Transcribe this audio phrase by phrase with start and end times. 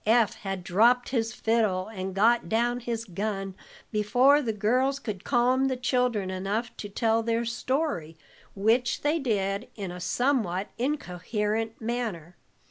[0.07, 3.53] Eph had dropped his fiddle, and got down his gun
[3.91, 8.17] before the girls could calm the children enough to tell their story,
[8.55, 12.35] which they did in a somewhat incoherent manner.